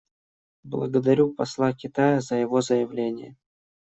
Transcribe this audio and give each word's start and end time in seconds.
Благодарю 0.63 1.31
посла 1.35 1.73
Китая 1.73 2.21
за 2.21 2.37
его 2.37 2.61
заявление. 2.61 3.37